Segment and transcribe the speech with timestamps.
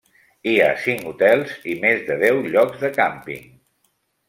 [0.51, 3.49] Hi ha cinc hotels i més de deu llocs de càmping.